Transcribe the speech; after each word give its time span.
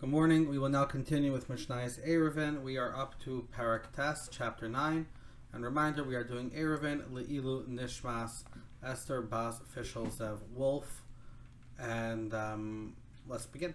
Good 0.00 0.08
morning. 0.08 0.48
We 0.48 0.56
will 0.56 0.70
now 0.70 0.86
continue 0.86 1.30
with 1.30 1.50
Mishnayos 1.50 2.02
Erevin. 2.08 2.62
We 2.62 2.78
are 2.78 2.96
up 2.96 3.20
to 3.24 3.46
Parak 3.54 3.92
Tes, 3.94 4.30
chapter 4.30 4.66
9. 4.66 5.06
And 5.52 5.62
reminder, 5.62 6.02
we 6.02 6.14
are 6.14 6.24
doing 6.24 6.50
Erevin, 6.52 7.02
Le'ilu 7.10 7.68
Nishmas, 7.68 8.44
Esther 8.82 9.20
Bas 9.20 9.60
Fishel 9.68 10.06
Zev 10.06 10.38
Wolf. 10.54 11.02
And 11.78 12.32
um, 12.32 12.96
let's 13.28 13.44
begin. 13.44 13.74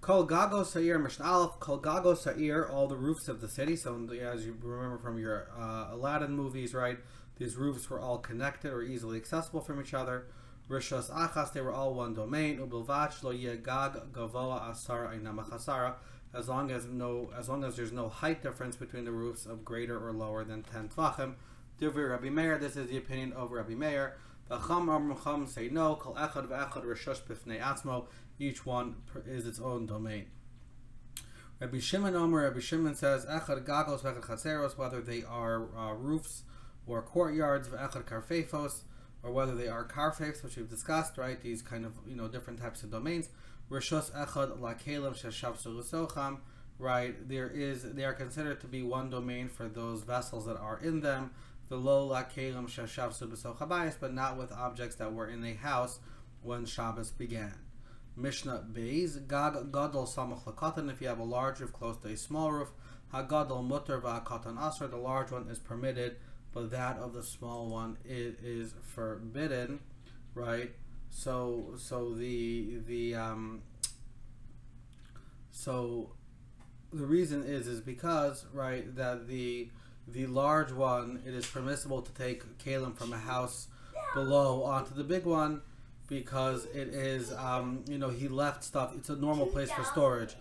Kol 0.00 0.24
Gago 0.24 0.64
Sa'ir, 0.64 1.00
Mishnah 1.00 1.26
Aleph, 1.26 1.58
Kol 1.58 1.80
Gago 1.80 2.16
Sa'ir, 2.16 2.70
all 2.70 2.86
the 2.86 2.96
roofs 2.96 3.26
of 3.26 3.40
the 3.40 3.48
city. 3.48 3.74
So, 3.74 4.08
as 4.22 4.46
you 4.46 4.56
remember 4.62 4.98
from 4.98 5.18
your 5.18 5.48
uh, 5.58 5.88
Aladdin 5.90 6.30
movies, 6.30 6.74
right, 6.74 6.98
these 7.38 7.56
roofs 7.56 7.90
were 7.90 7.98
all 7.98 8.18
connected 8.18 8.72
or 8.72 8.82
easily 8.82 9.16
accessible 9.16 9.62
from 9.62 9.80
each 9.80 9.94
other. 9.94 10.26
Rishos 10.70 11.10
Achas, 11.10 11.52
they 11.52 11.60
were 11.60 11.72
all 11.72 11.94
one 11.94 12.14
domain. 12.14 12.58
Ubilvach 12.58 13.24
lo 13.24 13.32
yegag 13.32 14.12
gavoa 14.12 14.70
asar 14.70 15.12
ainamachasara. 15.12 15.94
As 16.32 16.48
long 16.48 16.70
as 16.70 16.86
no, 16.86 17.28
as 17.36 17.48
long 17.48 17.64
as 17.64 17.74
there's 17.74 17.90
no 17.90 18.08
height 18.08 18.40
difference 18.40 18.76
between 18.76 19.04
the 19.04 19.10
roofs 19.10 19.46
of 19.46 19.64
greater 19.64 19.98
or 19.98 20.12
lower 20.12 20.44
than 20.44 20.62
ten 20.62 20.88
tefachim. 20.88 21.34
Divri 21.80 22.08
Rabbi 22.08 22.30
Meir. 22.30 22.56
This 22.56 22.76
is 22.76 22.88
the 22.88 22.98
opinion 22.98 23.32
of 23.32 23.50
Rabbi 23.50 23.74
Meir. 23.74 24.16
The 24.48 24.58
Chachamim 24.58 25.48
say 25.48 25.68
no. 25.68 25.96
Kol 25.96 26.14
echad 26.14 26.46
ve'echad 26.46 26.84
rishos 26.84 27.20
b'fnei 27.20 27.60
atzmo. 27.60 28.06
Each 28.38 28.64
one 28.64 28.94
is 29.26 29.48
its 29.48 29.58
own 29.58 29.86
domain. 29.86 30.26
Rabbi 31.58 31.80
Shimon 31.80 32.14
Omer, 32.14 32.44
Rabbi 32.44 32.60
Shimon 32.60 32.94
says, 32.94 33.26
Echad 33.26 33.66
gagos 33.66 34.02
ve'echad 34.02 34.22
chatzeros, 34.22 34.78
whether 34.78 35.00
they 35.00 35.24
are 35.24 35.68
uh, 35.76 35.94
roofs 35.94 36.44
or 36.86 37.02
courtyards, 37.02 37.68
ve'echad 37.68 38.04
karfefos, 38.04 38.82
or 39.22 39.30
whether 39.32 39.54
they 39.54 39.68
are 39.68 39.84
karfefs, 39.84 40.42
which 40.42 40.56
we've 40.56 40.68
discussed, 40.68 41.18
right? 41.18 41.40
These 41.40 41.62
kind 41.62 41.84
of 41.84 41.94
you 42.06 42.16
know 42.16 42.28
different 42.28 42.60
types 42.60 42.82
of 42.82 42.90
domains. 42.90 43.28
Rishos 43.70 44.10
echad 44.12 44.58
lakelim 44.58 45.14
sheshav 45.14 46.38
right? 46.78 47.28
There 47.28 47.48
is 47.48 47.82
they 47.82 48.04
are 48.04 48.14
considered 48.14 48.60
to 48.62 48.66
be 48.66 48.82
one 48.82 49.10
domain 49.10 49.48
for 49.48 49.68
those 49.68 50.02
vessels 50.02 50.46
that 50.46 50.56
are 50.56 50.78
in 50.82 51.00
them. 51.00 51.30
The 51.68 51.76
lo 51.76 52.08
lakelim 52.08 52.68
sheshav 52.68 53.96
but 54.00 54.14
not 54.14 54.36
with 54.36 54.52
objects 54.52 54.96
that 54.96 55.12
were 55.12 55.28
in 55.28 55.44
a 55.44 55.54
house 55.54 56.00
when 56.42 56.64
Shabbos 56.64 57.10
began. 57.10 57.54
Mishnah 58.16 58.64
Beis 58.72 59.26
Gag 59.28 59.72
Gadol 59.72 60.06
Samach 60.06 60.44
Lakatan. 60.44 60.90
If 60.90 61.00
you 61.00 61.08
have 61.08 61.18
a 61.18 61.24
large 61.24 61.60
roof 61.60 61.72
close 61.72 61.96
to 61.98 62.08
a 62.08 62.16
small 62.16 62.52
roof, 62.52 62.72
Hagadol 63.12 63.66
Mutter 63.66 64.00
Va'akatan 64.00 64.56
Asr. 64.58 64.90
The 64.90 64.96
large 64.96 65.30
one 65.30 65.48
is 65.48 65.58
permitted 65.58 66.16
but 66.52 66.70
that 66.70 66.98
of 66.98 67.12
the 67.12 67.22
small 67.22 67.68
one 67.68 67.96
it 68.04 68.38
is 68.42 68.74
forbidden, 68.82 69.80
right? 70.34 70.72
So 71.10 71.74
so 71.76 72.14
the 72.14 72.78
the 72.86 73.14
um 73.14 73.62
so 75.50 76.10
the 76.92 77.04
reason 77.06 77.44
is 77.44 77.66
is 77.66 77.80
because 77.80 78.46
right 78.52 78.94
that 78.96 79.28
the 79.28 79.68
the 80.08 80.26
large 80.26 80.72
one 80.72 81.22
it 81.26 81.34
is 81.34 81.46
permissible 81.46 82.02
to 82.02 82.12
take 82.12 82.58
kalim 82.58 82.96
from 82.96 83.12
a 83.12 83.18
house 83.18 83.68
below 84.14 84.62
onto 84.64 84.94
the 84.94 85.04
big 85.04 85.24
one 85.24 85.60
because 86.08 86.64
it 86.66 86.88
is 86.88 87.32
um, 87.34 87.84
you 87.88 87.98
know 87.98 88.08
he 88.08 88.26
left 88.28 88.64
stuff 88.64 88.92
it's 88.96 89.08
a 89.08 89.16
normal 89.16 89.46
place 89.46 89.70
for 89.70 89.84
storage 89.84 90.34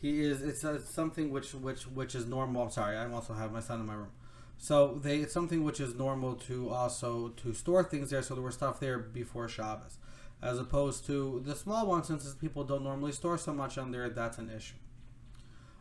he 0.00 0.20
is. 0.22 0.42
It's, 0.42 0.64
uh, 0.64 0.80
something 0.80 1.30
which 1.30 1.54
which 1.54 1.86
which 1.86 2.14
is 2.14 2.26
normal. 2.26 2.70
Sorry. 2.70 2.96
I 2.96 3.10
also 3.10 3.34
have 3.34 3.52
my 3.52 3.60
son 3.60 3.80
in 3.80 3.86
my 3.86 3.94
room. 3.94 4.12
So 4.58 4.94
they 4.94 5.18
it's 5.18 5.32
something 5.32 5.62
which 5.64 5.80
is 5.80 5.94
normal 5.94 6.34
to 6.34 6.70
also 6.70 7.28
to 7.30 7.54
store 7.54 7.84
things 7.84 8.10
there. 8.10 8.22
So 8.22 8.34
there 8.34 8.42
was 8.42 8.54
stuff 8.54 8.80
there 8.80 8.98
before 8.98 9.48
Shabbos, 9.48 9.98
as 10.42 10.58
opposed 10.58 11.06
to 11.06 11.42
the 11.44 11.54
small 11.54 11.86
one. 11.86 12.02
Since 12.04 12.34
people 12.34 12.64
don't 12.64 12.84
normally 12.84 13.12
store 13.12 13.38
so 13.38 13.52
much 13.52 13.78
on 13.78 13.92
there, 13.92 14.08
that's 14.08 14.38
an 14.38 14.50
issue. 14.50 14.74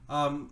Um, 0.10 0.52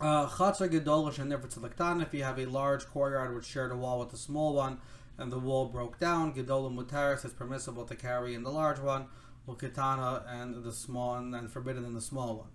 uh, 0.00 0.28
if 0.38 2.14
you 2.14 2.22
have 2.22 2.38
a 2.38 2.46
large 2.46 2.86
courtyard 2.86 3.34
which 3.34 3.44
shared 3.46 3.72
a 3.72 3.76
wall 3.76 3.98
with 4.00 4.12
a 4.12 4.16
small 4.16 4.54
one, 4.54 4.78
and 5.18 5.32
the 5.32 5.38
wall 5.38 5.66
broke 5.66 5.98
down, 5.98 6.34
gedola 6.34 6.74
mutaris 6.74 7.24
is 7.24 7.32
permissible 7.32 7.84
to 7.84 7.94
carry 7.94 8.34
in 8.34 8.42
the 8.42 8.50
large 8.50 8.78
one, 8.78 9.06
ukitana 9.48 10.22
and 10.28 10.62
the 10.64 10.72
small 10.72 11.16
and, 11.16 11.50
forbidden 11.50 11.84
in 11.84 11.94
the 11.94 12.00
small 12.00 12.36
one 12.36 12.48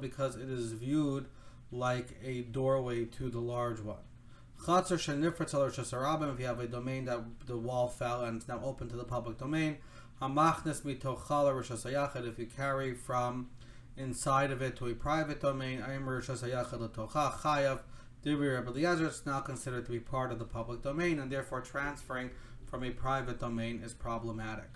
because 0.00 0.36
it 0.36 0.48
is 0.48 0.72
viewed 0.72 1.26
like 1.70 2.16
a 2.24 2.42
doorway 2.42 3.04
to 3.04 3.28
the 3.28 3.38
large 3.38 3.80
one. 3.80 3.98
If 4.58 4.66
you 4.68 6.46
have 6.46 6.60
a 6.60 6.66
domain 6.66 7.04
that 7.06 7.20
the 7.46 7.56
wall 7.56 7.88
fell 7.88 8.24
and 8.24 8.36
it's 8.36 8.48
now 8.48 8.60
open 8.64 8.88
to 8.88 8.96
the 8.96 9.04
public 9.04 9.38
domain, 9.38 9.78
if 10.22 10.84
you 12.38 12.46
carry 12.56 12.94
from 12.94 13.50
inside 13.96 14.50
of 14.50 14.62
it 14.62 14.76
to 14.76 14.86
a 14.88 14.94
private 14.94 15.40
domain, 15.40 15.82
it's 18.22 19.26
now 19.26 19.40
considered 19.40 19.86
to 19.86 19.92
be 19.92 20.00
part 20.00 20.32
of 20.32 20.38
the 20.38 20.44
public 20.44 20.82
domain, 20.82 21.18
and 21.18 21.32
therefore 21.32 21.60
transferring 21.62 22.30
from 22.70 22.84
a 22.84 22.90
private 22.90 23.40
domain 23.40 23.82
is 23.84 23.92
problematic. 23.92 24.70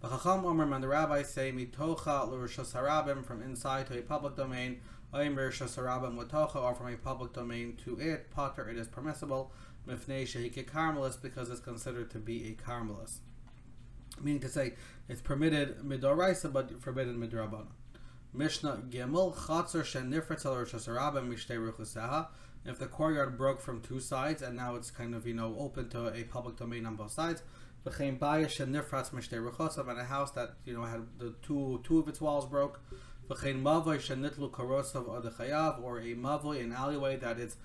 The 0.00 0.08
Chacham 0.08 0.46
Omer 0.46 0.72
and 0.72 0.82
the 0.82 0.88
rabbis 0.88 1.28
say 1.28 1.52
mitocha 1.52 2.30
l'rishas 2.30 2.72
harabim 2.72 3.24
from 3.24 3.42
inside 3.42 3.88
to 3.88 3.98
a 3.98 4.02
public 4.02 4.36
domain, 4.36 4.80
oim 5.12 5.34
rishas 5.34 5.76
harabim 5.76 6.16
l'tocha 6.16 6.58
or 6.58 6.74
from 6.74 6.94
a 6.94 6.96
public 6.96 7.32
domain 7.32 7.76
to 7.84 7.98
it. 7.98 8.30
Potter 8.30 8.68
it 8.68 8.76
is 8.76 8.86
permissible. 8.86 9.52
Mifnei 9.86 10.22
shehike 10.22 10.64
karmelis 10.64 11.20
because 11.20 11.50
it's 11.50 11.60
considered 11.60 12.10
to 12.12 12.18
be 12.18 12.48
a 12.48 12.52
karmelis. 12.62 13.18
Meaning 14.20 14.40
to 14.40 14.48
say 14.48 14.74
it's 15.08 15.20
permitted 15.20 15.80
midoraisa 15.80 16.52
but 16.52 16.80
forbidden 16.80 17.18
midrabanan. 17.18 17.66
Mishnah 18.32 18.82
Gimel 18.88 19.34
Chatzar 19.34 19.84
Shen 19.84 20.10
Nifritz 20.10 20.44
Harabim 20.44 21.28
Mishtei 21.28 21.58
Ruchusaha. 21.58 22.28
If 22.64 22.78
the 22.78 22.86
courtyard 22.86 23.38
broke 23.38 23.60
from 23.60 23.80
two 23.80 24.00
sides 24.00 24.42
and 24.42 24.56
now 24.56 24.74
it's 24.74 24.90
kind 24.90 25.14
of 25.14 25.26
you 25.26 25.34
know 25.34 25.56
open 25.58 25.88
to 25.90 26.08
a 26.08 26.24
public 26.24 26.56
domain 26.56 26.86
on 26.86 26.96
both 26.96 27.12
sides 27.12 27.42
V'chein 27.86 28.18
bayis 28.18 28.60
and 28.60 28.74
nifratz 28.74 29.88
and 29.88 29.98
a 29.98 30.04
house 30.04 30.30
that 30.32 30.52
you 30.66 30.74
know 30.74 30.82
had 30.82 31.06
the 31.18 31.34
two 31.40 31.80
two 31.82 31.98
of 31.98 32.08
its 32.08 32.20
walls 32.20 32.44
broke. 32.44 32.78
V'chein 33.28 33.62
mavoy 33.62 33.96
shenitlu 33.96 34.50
karosav 34.50 35.06
adechayav, 35.06 35.82
or 35.82 35.98
a 35.98 36.14
mavoy, 36.14 36.62
an 36.62 36.72
alleyway 36.72 37.16
that 37.16 37.38
its 37.38 37.56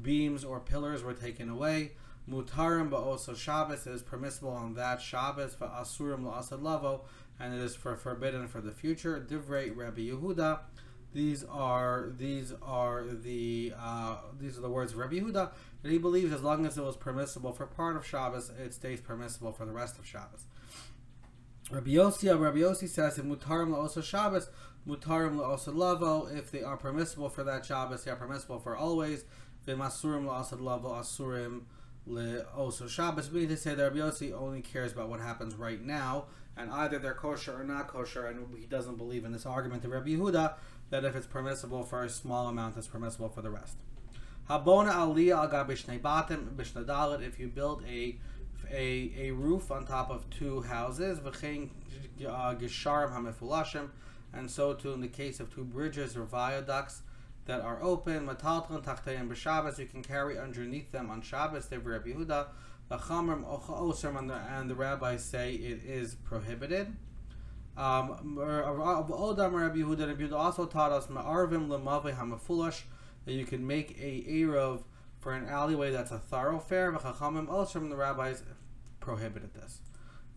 beams 0.00 0.44
or 0.44 0.60
pillars 0.60 1.02
were 1.02 1.12
taken 1.12 1.48
away. 1.48 1.92
Mutarim 2.30 2.88
but 2.88 3.02
also 3.02 3.34
Shabbos 3.34 3.86
is 3.88 4.02
permissible 4.02 4.50
on 4.50 4.74
that 4.74 5.02
Shabbos 5.02 5.54
for 5.54 5.66
asurim 5.66 6.22
la'asad 6.22 6.62
lavo, 6.62 7.02
and 7.40 7.52
it 7.52 7.60
is 7.60 7.74
for 7.74 7.96
forbidden 7.96 8.46
for 8.46 8.60
the 8.60 8.70
future. 8.70 9.26
Divrei 9.28 9.76
Rabbi 9.76 10.02
Yehuda. 10.02 10.60
These 11.14 11.44
are 11.44 12.10
these 12.18 12.52
are 12.60 13.04
the 13.04 13.72
uh, 13.80 14.16
these 14.40 14.58
are 14.58 14.60
the 14.60 14.68
words 14.68 14.92
of 14.92 14.98
Rabbi 14.98 15.20
Yehuda 15.20 15.52
that 15.82 15.92
he 15.92 15.96
believes 15.96 16.32
as 16.32 16.42
long 16.42 16.66
as 16.66 16.76
it 16.76 16.82
was 16.82 16.96
permissible 16.96 17.52
for 17.52 17.66
part 17.66 17.94
of 17.94 18.04
Shabbos, 18.04 18.50
it 18.58 18.74
stays 18.74 19.00
permissible 19.00 19.52
for 19.52 19.64
the 19.64 19.72
rest 19.72 19.96
of 19.96 20.04
Shabbos. 20.04 20.46
Rabbi 21.70 21.90
Yossi, 21.90 22.28
Rabbi 22.38 22.58
Yossi 22.58 22.88
says 22.88 23.16
if 23.16 23.24
mutarim 23.24 23.72
also 23.76 24.00
Shabbos, 24.00 24.50
mutarim 24.88 25.40
also 25.40 25.72
lavo. 25.72 26.26
If 26.26 26.50
they 26.50 26.62
are 26.62 26.76
permissible 26.76 27.28
for 27.28 27.44
that 27.44 27.64
Shabbos, 27.64 28.02
they 28.02 28.10
are 28.10 28.16
permissible 28.16 28.58
for 28.58 28.76
always. 28.76 29.24
V'masurim 29.68 30.28
also 30.28 30.56
lavo 30.56 30.94
asurim 30.94 31.62
also 32.56 32.88
Shabbos. 32.88 33.30
Meaning 33.30 33.50
to 33.50 33.56
say 33.56 33.76
that 33.76 33.82
Rabbi 33.84 33.98
Yossi 33.98 34.32
only 34.32 34.62
cares 34.62 34.92
about 34.92 35.10
what 35.10 35.20
happens 35.20 35.54
right 35.54 35.80
now, 35.80 36.24
and 36.56 36.72
either 36.72 36.98
they're 36.98 37.14
kosher 37.14 37.58
or 37.58 37.62
not 37.64 37.86
kosher, 37.86 38.26
and 38.26 38.58
he 38.58 38.66
doesn't 38.66 38.96
believe 38.96 39.24
in 39.24 39.30
this 39.30 39.46
argument 39.46 39.84
of 39.84 39.92
Rabbi 39.92 40.10
Yehuda 40.10 40.54
that 40.94 41.04
if 41.04 41.16
it's 41.16 41.26
permissible 41.26 41.82
for 41.82 42.04
a 42.04 42.08
small 42.08 42.46
amount, 42.46 42.76
it's 42.76 42.86
permissible 42.86 43.28
for 43.28 43.42
the 43.42 43.50
rest. 43.50 43.78
Habona 44.48 44.92
aliyah 44.92 45.52
al 45.52 45.98
batim 45.98 46.54
b'shnadalit. 46.54 47.26
If 47.26 47.40
you 47.40 47.48
build 47.48 47.82
a 47.84 48.16
a, 48.70 49.12
a 49.18 49.30
roof 49.32 49.72
on 49.72 49.86
top 49.86 50.08
of 50.08 50.30
two 50.30 50.62
houses, 50.62 51.18
v'chein 51.18 51.70
uh, 52.24 52.54
and 54.32 54.50
so 54.50 54.74
too 54.74 54.92
in 54.92 55.00
the 55.00 55.08
case 55.08 55.40
of 55.40 55.52
two 55.52 55.64
bridges 55.64 56.16
or 56.16 56.22
viaducts 56.26 57.02
that 57.46 57.60
are 57.60 57.82
open, 57.82 58.28
matalton 58.28 58.80
tachteim 58.84 59.28
b'Shabbos, 59.28 59.80
you 59.80 59.86
can 59.86 60.00
carry 60.00 60.38
underneath 60.38 60.92
them 60.92 61.10
on 61.10 61.22
Shabbos. 61.22 61.66
They 61.66 61.78
Rabbi 61.78 62.10
Yehuda, 62.10 62.46
the 62.88 62.98
chamrim 62.98 63.42
and 64.56 64.70
the 64.70 64.76
rabbis 64.76 65.24
say 65.24 65.54
it 65.54 65.82
is 65.84 66.14
prohibited. 66.14 66.94
Um, 67.76 68.36
Rabbi 68.38 69.78
Yehuda, 69.78 70.06
also 70.32 70.66
taught 70.66 70.92
us 70.92 71.08
hamefulash 72.12 72.82
that 73.24 73.32
you 73.32 73.44
can 73.44 73.66
make 73.66 73.98
a 74.00 74.22
Erev 74.28 74.82
for 75.18 75.32
an 75.32 75.48
alleyway 75.48 75.90
that's 75.90 76.12
a 76.12 76.18
thoroughfare. 76.18 76.92
V'chachamim 76.92 77.48
also 77.48 77.80
the 77.88 77.96
rabbis 77.96 78.42
prohibited 79.00 79.54
this. 79.54 79.80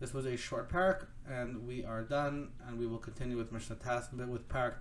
This 0.00 0.14
was 0.14 0.26
a 0.26 0.36
short 0.36 0.70
parak, 0.70 1.06
and 1.28 1.66
we 1.66 1.84
are 1.84 2.02
done, 2.02 2.50
and 2.66 2.78
we 2.78 2.86
will 2.86 2.98
continue 2.98 3.36
with 3.36 3.52
Mishnah 3.52 3.76
Tas 3.76 4.08
with 4.12 4.48
parak 4.48 4.74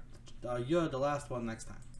uh, 0.47 0.57
Yud, 0.57 0.91
the 0.91 0.99
last 0.99 1.29
one, 1.29 1.45
next 1.45 1.65
time. 1.65 1.87